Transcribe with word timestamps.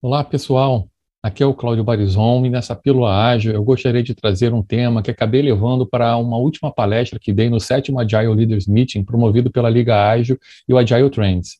Olá, 0.00 0.22
pessoal. 0.22 0.88
Aqui 1.22 1.42
é 1.42 1.46
o 1.46 1.54
Cláudio 1.54 1.82
Barizon 1.82 2.46
e 2.46 2.50
nessa 2.50 2.76
Pílula 2.76 3.10
Ágil 3.10 3.52
eu 3.52 3.64
gostaria 3.64 4.02
de 4.02 4.14
trazer 4.14 4.52
um 4.52 4.62
tema 4.62 5.02
que 5.02 5.10
acabei 5.10 5.42
levando 5.42 5.86
para 5.86 6.16
uma 6.16 6.36
última 6.36 6.70
palestra 6.70 7.18
que 7.18 7.32
dei 7.32 7.48
no 7.48 7.58
sétimo 7.58 7.98
Agile 7.98 8.34
Leaders 8.34 8.66
Meeting, 8.66 9.02
promovido 9.04 9.50
pela 9.50 9.70
Liga 9.70 10.08
Ágil 10.08 10.38
e 10.68 10.74
o 10.74 10.78
Agile 10.78 11.10
Trends. 11.10 11.58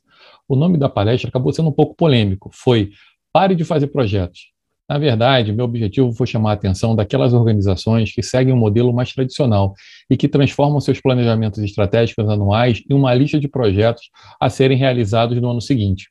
O 0.48 0.54
nome 0.54 0.78
da 0.78 0.88
palestra 0.88 1.28
acabou 1.28 1.52
sendo 1.52 1.70
um 1.70 1.72
pouco 1.72 1.94
polêmico, 1.94 2.50
foi 2.52 2.90
Pare 3.34 3.56
de 3.56 3.64
fazer 3.64 3.88
projetos. 3.88 4.53
Na 4.88 4.98
verdade, 4.98 5.52
meu 5.52 5.64
objetivo 5.64 6.12
foi 6.12 6.26
chamar 6.26 6.50
a 6.50 6.54
atenção 6.54 6.94
daquelas 6.94 7.32
organizações 7.32 8.12
que 8.12 8.22
seguem 8.22 8.52
um 8.52 8.58
modelo 8.58 8.92
mais 8.92 9.12
tradicional 9.12 9.72
e 10.10 10.16
que 10.16 10.28
transformam 10.28 10.78
seus 10.78 11.00
planejamentos 11.00 11.58
estratégicos 11.62 12.28
anuais 12.28 12.82
em 12.88 12.94
uma 12.94 13.14
lista 13.14 13.40
de 13.40 13.48
projetos 13.48 14.10
a 14.38 14.50
serem 14.50 14.76
realizados 14.76 15.40
no 15.40 15.50
ano 15.50 15.60
seguinte. 15.60 16.10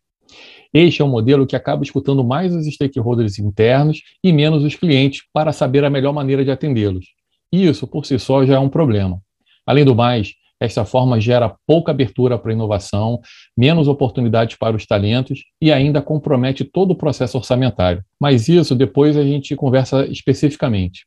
Este 0.74 1.04
é 1.04 1.06
um 1.06 1.10
modelo 1.10 1.46
que 1.46 1.56
acaba 1.56 1.84
escutando 1.84 2.24
mais 2.24 2.56
os 2.56 2.66
stakeholders 2.66 3.38
internos 3.38 4.02
e 4.24 4.34
menos 4.34 4.64
os 4.64 4.76
clientes 4.76 5.22
para 5.32 5.54
saber 5.54 5.86
a 5.86 5.90
melhor 5.90 6.12
maneira 6.12 6.44
de 6.44 6.50
atendê-los. 6.50 7.06
Isso, 7.52 7.86
por 7.86 8.08
si 8.08 8.18
só, 8.18 8.44
já 8.44 8.56
é 8.56 8.60
um 8.60 8.70
problema. 8.70 9.22
Além 9.68 9.86
do 9.86 9.94
mais, 9.94 10.34
esta 10.60 10.86
forma 10.86 11.20
gera 11.20 11.56
pouca 11.68 11.92
abertura 11.92 12.38
para 12.38 12.54
inovação, 12.54 13.20
menos 13.56 13.88
oportunidades 13.88 14.56
para 14.58 14.76
os 14.76 14.86
talentos 14.86 15.44
e 15.62 15.72
ainda 15.72 16.02
compromete 16.02 16.64
todo 16.64 16.92
o 16.92 16.96
processo 16.96 17.38
orçamentário. 17.38 18.04
Mas 18.20 18.48
isso 18.48 18.76
depois 18.76 19.18
a 19.18 19.24
gente 19.24 19.56
conversa 19.56 20.06
especificamente. 20.06 21.06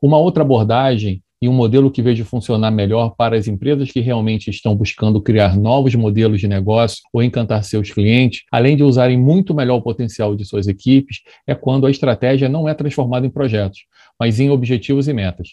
Uma 0.00 0.18
outra 0.18 0.42
abordagem 0.42 1.22
e 1.40 1.48
um 1.48 1.52
modelo 1.52 1.90
que 1.90 2.00
vejo 2.00 2.24
funcionar 2.24 2.70
melhor 2.70 3.14
para 3.14 3.36
as 3.36 3.46
empresas 3.46 3.90
que 3.90 4.00
realmente 4.00 4.48
estão 4.48 4.74
buscando 4.74 5.20
criar 5.20 5.56
novos 5.56 5.94
modelos 5.94 6.40
de 6.40 6.48
negócio 6.48 7.02
ou 7.12 7.22
encantar 7.22 7.62
seus 7.62 7.90
clientes, 7.90 8.42
além 8.50 8.76
de 8.76 8.82
usarem 8.82 9.18
muito 9.18 9.54
melhor 9.54 9.76
o 9.76 9.82
potencial 9.82 10.34
de 10.34 10.44
suas 10.44 10.66
equipes, 10.66 11.20
é 11.46 11.54
quando 11.54 11.86
a 11.86 11.90
estratégia 11.90 12.48
não 12.48 12.68
é 12.68 12.74
transformada 12.74 13.26
em 13.26 13.30
projetos, 13.30 13.80
mas 14.18 14.40
em 14.40 14.50
objetivos 14.50 15.08
e 15.08 15.12
metas. 15.12 15.50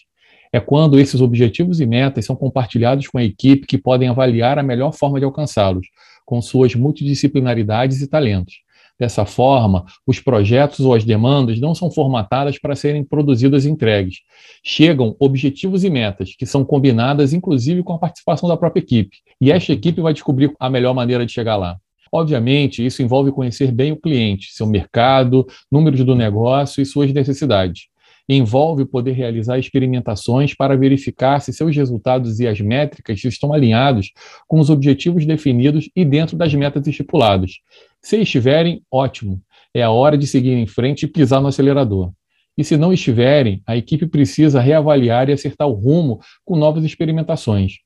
É 0.54 0.60
quando 0.60 1.00
esses 1.00 1.20
objetivos 1.20 1.80
e 1.80 1.86
metas 1.86 2.26
são 2.26 2.36
compartilhados 2.36 3.08
com 3.08 3.18
a 3.18 3.24
equipe 3.24 3.66
que 3.66 3.76
podem 3.76 4.08
avaliar 4.08 4.56
a 4.56 4.62
melhor 4.62 4.92
forma 4.92 5.18
de 5.18 5.24
alcançá-los, 5.24 5.88
com 6.24 6.40
suas 6.40 6.76
multidisciplinaridades 6.76 8.00
e 8.00 8.06
talentos. 8.06 8.60
Dessa 8.96 9.24
forma, 9.26 9.84
os 10.06 10.20
projetos 10.20 10.78
ou 10.78 10.94
as 10.94 11.02
demandas 11.02 11.58
não 11.58 11.74
são 11.74 11.90
formatadas 11.90 12.56
para 12.56 12.76
serem 12.76 13.02
produzidas 13.02 13.64
e 13.64 13.68
entregues. 13.68 14.18
Chegam 14.62 15.16
objetivos 15.18 15.82
e 15.82 15.90
metas, 15.90 16.36
que 16.38 16.46
são 16.46 16.64
combinadas 16.64 17.32
inclusive 17.32 17.82
com 17.82 17.94
a 17.94 17.98
participação 17.98 18.48
da 18.48 18.56
própria 18.56 18.80
equipe. 18.80 19.16
E 19.40 19.50
esta 19.50 19.72
equipe 19.72 20.00
vai 20.00 20.12
descobrir 20.12 20.54
a 20.60 20.70
melhor 20.70 20.94
maneira 20.94 21.26
de 21.26 21.32
chegar 21.32 21.56
lá. 21.56 21.78
Obviamente, 22.12 22.86
isso 22.86 23.02
envolve 23.02 23.32
conhecer 23.32 23.72
bem 23.72 23.90
o 23.90 24.00
cliente, 24.00 24.52
seu 24.52 24.68
mercado, 24.68 25.44
números 25.68 26.04
do 26.04 26.14
negócio 26.14 26.80
e 26.80 26.86
suas 26.86 27.12
necessidades 27.12 27.92
envolve 28.28 28.84
poder 28.84 29.12
realizar 29.12 29.58
experimentações 29.58 30.54
para 30.54 30.76
verificar 30.76 31.40
se 31.40 31.52
seus 31.52 31.76
resultados 31.76 32.40
e 32.40 32.46
as 32.46 32.60
métricas 32.60 33.22
estão 33.24 33.52
alinhados 33.52 34.12
com 34.48 34.58
os 34.58 34.70
objetivos 34.70 35.26
definidos 35.26 35.90
e 35.94 36.04
dentro 36.04 36.36
das 36.36 36.54
metas 36.54 36.86
estipuladas. 36.86 37.58
Se 38.00 38.16
estiverem, 38.20 38.82
ótimo, 38.90 39.40
é 39.74 39.82
a 39.82 39.90
hora 39.90 40.16
de 40.16 40.26
seguir 40.26 40.52
em 40.52 40.66
frente 40.66 41.04
e 41.04 41.08
pisar 41.08 41.40
no 41.40 41.48
acelerador. 41.48 42.12
E 42.56 42.62
se 42.62 42.76
não 42.76 42.92
estiverem, 42.92 43.62
a 43.66 43.76
equipe 43.76 44.06
precisa 44.06 44.60
reavaliar 44.60 45.28
e 45.28 45.32
acertar 45.32 45.66
o 45.66 45.72
rumo 45.72 46.20
com 46.44 46.56
novas 46.56 46.84
experimentações. 46.84 47.78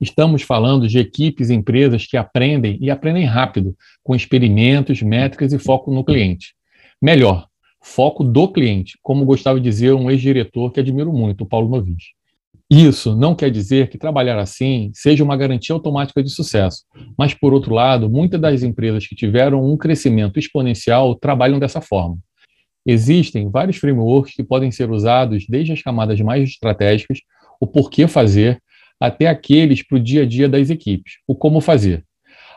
Estamos 0.00 0.42
falando 0.42 0.88
de 0.88 0.98
equipes 0.98 1.50
e 1.50 1.54
empresas 1.54 2.06
que 2.06 2.16
aprendem 2.16 2.76
e 2.80 2.90
aprendem 2.90 3.24
rápido, 3.24 3.76
com 4.02 4.16
experimentos, 4.16 5.00
métricas 5.02 5.52
e 5.52 5.58
foco 5.58 5.92
no 5.92 6.02
cliente. 6.02 6.54
Melhor, 7.00 7.46
foco 7.82 8.22
do 8.22 8.48
cliente, 8.48 8.98
como 9.02 9.24
gostava 9.24 9.60
de 9.60 9.64
dizer 9.64 9.92
um 9.92 10.10
ex-diretor 10.10 10.72
que 10.72 10.80
admiro 10.80 11.12
muito, 11.12 11.42
o 11.42 11.46
Paulo 11.46 11.68
Novis. 11.68 12.04
Isso 12.70 13.14
não 13.14 13.34
quer 13.34 13.50
dizer 13.50 13.88
que 13.88 13.98
trabalhar 13.98 14.38
assim 14.38 14.90
seja 14.94 15.22
uma 15.22 15.36
garantia 15.36 15.74
automática 15.74 16.22
de 16.22 16.30
sucesso, 16.30 16.84
mas, 17.18 17.34
por 17.34 17.52
outro 17.52 17.74
lado, 17.74 18.08
muitas 18.08 18.40
das 18.40 18.62
empresas 18.62 19.06
que 19.06 19.14
tiveram 19.14 19.62
um 19.62 19.76
crescimento 19.76 20.38
exponencial 20.38 21.14
trabalham 21.14 21.58
dessa 21.58 21.82
forma. 21.82 22.16
Existem 22.86 23.50
vários 23.50 23.76
frameworks 23.76 24.34
que 24.34 24.42
podem 24.42 24.70
ser 24.70 24.90
usados 24.90 25.44
desde 25.48 25.72
as 25.72 25.82
camadas 25.82 26.18
mais 26.20 26.48
estratégicas, 26.48 27.18
o 27.60 27.66
porquê 27.66 28.08
fazer, 28.08 28.58
até 28.98 29.26
aqueles 29.26 29.86
para 29.86 29.98
o 29.98 30.00
dia 30.00 30.22
a 30.22 30.26
dia 30.26 30.48
das 30.48 30.70
equipes, 30.70 31.14
o 31.26 31.34
como 31.34 31.60
fazer. 31.60 32.04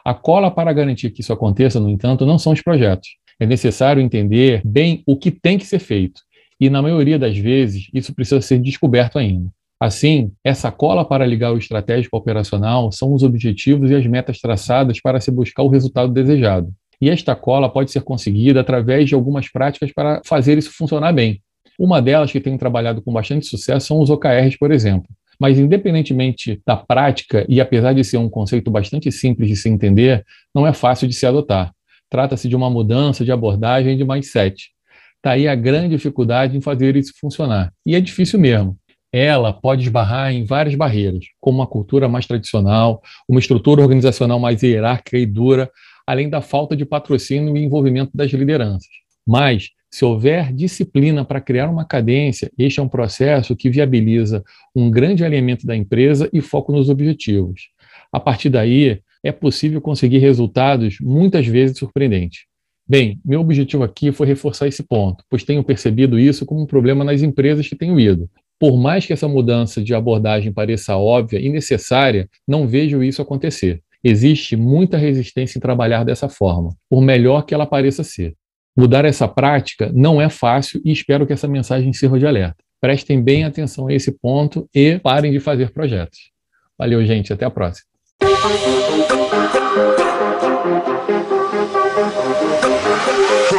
A 0.04 0.14
cola 0.14 0.50
para 0.50 0.72
garantir 0.72 1.10
que 1.10 1.22
isso 1.22 1.34
aconteça, 1.34 1.80
no 1.80 1.90
entanto, 1.90 2.26
não 2.26 2.40
são 2.40 2.54
os 2.54 2.62
projetos, 2.62 3.10
é 3.40 3.46
necessário 3.46 4.02
entender 4.02 4.62
bem 4.66 5.04
o 5.06 5.18
que 5.18 5.32
tem 5.32 5.58
que 5.58 5.66
ser 5.66 5.80
feito. 5.80 6.22
E, 6.60 6.70
na 6.70 6.82
maioria 6.82 7.20
das 7.20 7.38
vezes, 7.38 7.88
isso 7.94 8.14
precisa 8.14 8.42
ser 8.42 8.60
descoberto 8.60 9.20
ainda. 9.20 9.50
Assim, 9.80 10.32
essa 10.44 10.72
cola 10.72 11.04
para 11.04 11.26
ligar 11.26 11.52
o 11.52 11.58
estratégico 11.58 12.16
operacional 12.16 12.92
são 12.92 13.14
os 13.14 13.24
objetivos 13.24 13.92
e 13.92 13.96
as 13.96 14.06
metas 14.08 14.40
traçadas 14.40 15.02
para 15.02 15.20
se 15.20 15.30
buscar 15.30 15.64
o 15.64 15.68
resultado 15.68 16.14
desejado. 16.14 16.72
E 17.02 17.10
esta 17.10 17.36
cola 17.36 17.70
pode 17.70 17.92
ser 17.92 18.02
conseguida 18.02 18.62
através 18.62 19.10
de 19.10 19.16
algumas 19.16 19.52
práticas 19.52 19.92
para 19.92 20.22
fazer 20.26 20.58
isso 20.58 20.72
funcionar 20.72 21.12
bem. 21.12 21.42
Uma 21.78 22.02
delas 22.02 22.32
que 22.32 22.40
tem 22.40 22.58
trabalhado 22.58 23.02
com 23.02 23.12
bastante 23.12 23.46
sucesso 23.46 23.88
são 23.88 24.00
os 24.00 24.10
OKRs, 24.10 24.58
por 24.58 24.72
exemplo. 24.72 25.10
Mas, 25.38 25.60
independentemente 25.60 26.62
da 26.66 26.78
prática, 26.78 27.46
e 27.50 27.60
apesar 27.60 27.92
de 27.92 28.04
ser 28.06 28.16
um 28.16 28.30
conceito 28.30 28.72
bastante 28.72 29.12
simples 29.12 29.50
de 29.50 29.58
se 29.58 29.68
entender, 29.68 30.24
não 30.54 30.66
é 30.66 30.72
fácil 30.72 31.06
de 31.08 31.14
se 31.14 31.26
adotar. 31.26 31.74
Trata-se 32.16 32.48
de 32.48 32.56
uma 32.56 32.70
mudança 32.70 33.26
de 33.26 33.32
abordagem 33.34 33.98
de 33.98 34.06
mindset. 34.06 34.70
Está 35.18 35.32
aí 35.32 35.50
a 35.50 35.54
grande 35.54 35.98
dificuldade 35.98 36.56
em 36.56 36.62
fazer 36.62 36.96
isso 36.96 37.12
funcionar. 37.20 37.74
E 37.86 37.94
é 37.94 38.00
difícil 38.00 38.40
mesmo. 38.40 38.78
Ela 39.12 39.52
pode 39.52 39.84
esbarrar 39.84 40.32
em 40.32 40.46
várias 40.46 40.76
barreiras, 40.76 41.26
como 41.42 41.58
uma 41.58 41.68
cultura 41.68 42.08
mais 42.08 42.26
tradicional, 42.26 43.02
uma 43.28 43.42
estrutura 43.42 43.82
organizacional 43.82 44.40
mais 44.40 44.64
hierárquica 44.64 45.18
e 45.18 45.26
dura, 45.26 45.70
além 46.08 46.30
da 46.30 46.40
falta 46.40 46.74
de 46.74 46.86
patrocínio 46.86 47.58
e 47.58 47.66
envolvimento 47.66 48.12
das 48.16 48.32
lideranças. 48.32 48.88
Mas, 49.28 49.72
se 49.92 50.06
houver 50.06 50.54
disciplina 50.54 51.26
para 51.26 51.42
criar 51.42 51.70
uma 51.70 51.84
cadência, 51.84 52.50
este 52.58 52.80
é 52.80 52.84
um 52.84 52.88
processo 52.88 53.58
que 53.58 53.70
viabiliza 53.70 54.42
um 54.74 54.90
grande 54.90 55.26
alinhamento 55.26 55.68
da 55.68 55.76
empresa 55.76 56.30
e 56.32 56.40
foco 56.40 56.72
nos 56.72 56.88
objetivos. 56.88 57.64
A 58.10 58.22
partir 58.22 58.48
daí, 58.48 59.02
é 59.26 59.32
possível 59.32 59.82
conseguir 59.82 60.20
resultados 60.20 60.98
muitas 61.02 61.48
vezes 61.48 61.80
surpreendentes. 61.80 62.42
Bem, 62.88 63.20
meu 63.26 63.42
objetivo 63.42 63.84
aqui 63.84 64.12
foi 64.12 64.28
reforçar 64.28 64.68
esse 64.68 64.84
ponto, 64.84 65.24
pois 65.28 65.44
tenho 65.44 65.64
percebido 65.64 66.20
isso 66.20 66.46
como 66.46 66.62
um 66.62 66.68
problema 66.68 67.04
nas 67.04 67.24
empresas 67.24 67.68
que 67.68 67.76
tenho 67.76 68.00
ido. 68.00 68.30
Por 68.60 68.78
mais 68.78 69.04
que 69.04 69.14
essa 69.14 69.28
mudança 69.28 69.84
de 69.84 69.96
abordagem 69.96 70.54
pareça 70.54 70.96
óbvia 70.96 71.40
e 71.40 71.50
necessária, 71.50 72.30
não 72.48 72.68
vejo 72.68 73.02
isso 73.02 73.20
acontecer. 73.20 73.82
Existe 74.04 74.56
muita 74.56 74.96
resistência 74.96 75.58
em 75.58 75.62
trabalhar 75.62 76.04
dessa 76.04 76.30
forma, 76.30 76.76
por 76.88 77.02
melhor 77.02 77.42
que 77.48 77.56
ela 77.56 77.66
pareça 77.66 78.04
ser. 78.04 78.36
Mudar 78.78 79.06
essa 79.06 79.28
prática 79.28 79.92
não 79.92 80.22
é 80.22 80.30
fácil 80.30 80.80
e 80.86 80.92
espero 80.92 81.26
que 81.26 81.34
essa 81.34 81.48
mensagem 81.48 81.92
sirva 81.92 82.20
de 82.20 82.28
alerta. 82.28 82.64
Prestem 82.80 83.24
bem 83.24 83.44
atenção 83.44 83.88
a 83.88 83.94
esse 83.94 84.12
ponto 84.12 84.70
e 84.76 85.00
parem 85.00 85.32
de 85.32 85.40
fazer 85.40 85.72
projetos. 85.72 86.30
Valeu, 86.78 87.04
gente. 87.04 87.34
Até 87.34 87.46
a 87.46 87.50
próxima. 87.50 87.95
Thank 88.22 89.06